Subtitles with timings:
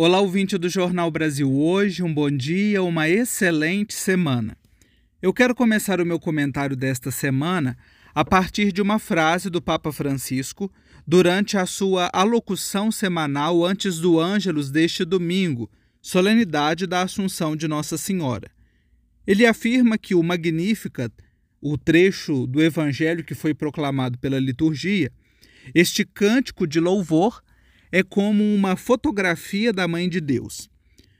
[0.00, 4.56] Olá, ouvinte do Jornal Brasil Hoje, um bom dia, uma excelente semana.
[5.20, 7.76] Eu quero começar o meu comentário desta semana
[8.14, 10.72] a partir de uma frase do Papa Francisco
[11.04, 15.68] durante a sua alocução semanal antes do Ângelus deste domingo,
[16.00, 18.52] solenidade da Assunção de Nossa Senhora.
[19.26, 21.12] Ele afirma que o Magnificat,
[21.60, 25.10] o trecho do Evangelho que foi proclamado pela liturgia,
[25.74, 27.42] este cântico de louvor
[27.90, 30.68] é como uma fotografia da Mãe de Deus.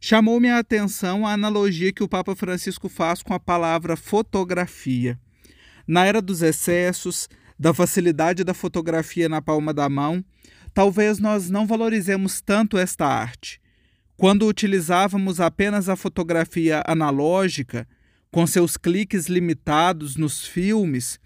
[0.00, 5.18] Chamou-me a atenção a analogia que o Papa Francisco faz com a palavra fotografia.
[5.86, 7.28] Na era dos excessos,
[7.58, 10.24] da facilidade da fotografia na palma da mão,
[10.74, 13.60] talvez nós não valorizemos tanto esta arte.
[14.16, 17.86] Quando utilizávamos apenas a fotografia analógica,
[18.30, 21.20] com seus cliques limitados nos filmes,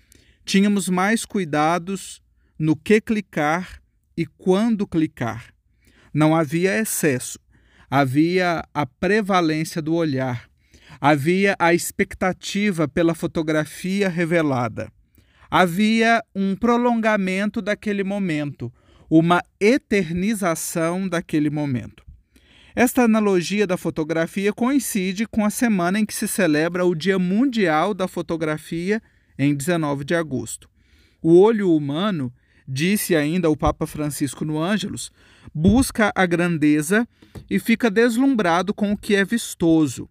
[0.44, 2.20] tínhamos mais cuidados
[2.58, 3.80] no que clicar
[4.16, 5.52] e quando clicar.
[6.12, 7.38] Não havia excesso,
[7.90, 10.48] havia a prevalência do olhar,
[11.00, 14.90] havia a expectativa pela fotografia revelada,
[15.50, 18.72] havia um prolongamento daquele momento,
[19.10, 22.04] uma eternização daquele momento.
[22.74, 27.94] Esta analogia da fotografia coincide com a semana em que se celebra o Dia Mundial
[27.94, 29.02] da Fotografia,
[29.38, 30.68] em 19 de agosto.
[31.22, 32.32] O olho humano
[32.66, 35.10] disse ainda o Papa Francisco no Ângelus,
[35.54, 37.06] busca a grandeza
[37.48, 40.08] e fica deslumbrado com o que é vistoso.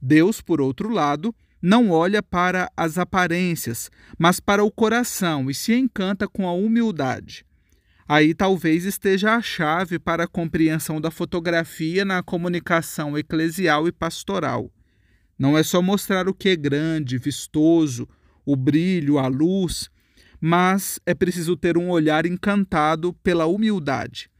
[0.00, 5.74] Deus, por outro lado, não olha para as aparências, mas para o coração e se
[5.74, 7.44] encanta com a humildade.
[8.08, 14.70] Aí talvez esteja a chave para a compreensão da fotografia na comunicação eclesial e pastoral.
[15.36, 18.08] Não é só mostrar o que é grande, vistoso,
[18.44, 19.90] o brilho, a luz,
[20.40, 24.30] mas é preciso ter um olhar encantado pela humildade.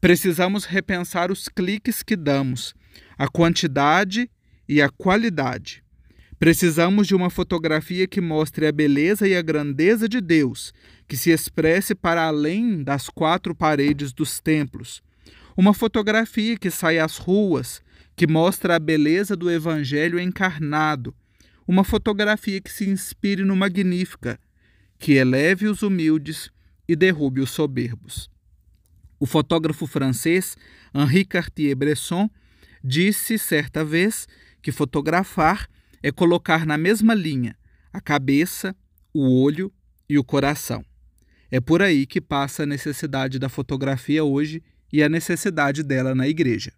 [0.00, 2.74] Precisamos repensar os cliques que damos,
[3.16, 4.30] a quantidade
[4.68, 5.82] e a qualidade.
[6.38, 10.72] Precisamos de uma fotografia que mostre a beleza e a grandeza de Deus,
[11.06, 15.00] que se expresse para além das quatro paredes dos templos.
[15.56, 17.80] Uma fotografia que sai às ruas,
[18.16, 21.14] que mostra a beleza do Evangelho encarnado.
[21.64, 24.36] Uma fotografia que se inspire no Magnífica,
[25.02, 26.48] que eleve os humildes
[26.86, 28.30] e derrube os soberbos.
[29.18, 30.56] O fotógrafo francês
[30.94, 32.30] Henri Cartier-Bresson
[32.84, 34.28] disse certa vez
[34.62, 35.68] que fotografar
[36.04, 37.56] é colocar na mesma linha
[37.92, 38.76] a cabeça,
[39.12, 39.72] o olho
[40.08, 40.84] e o coração.
[41.50, 44.62] É por aí que passa a necessidade da fotografia hoje
[44.92, 46.72] e a necessidade dela na igreja.